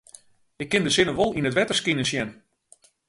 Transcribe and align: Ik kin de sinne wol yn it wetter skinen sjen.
Ik 0.63 0.69
kin 0.71 0.83
de 0.85 0.89
sinne 0.95 1.13
wol 1.19 1.35
yn 1.37 1.49
it 1.49 1.57
wetter 1.57 1.77
skinen 1.79 2.07
sjen. 2.09 2.29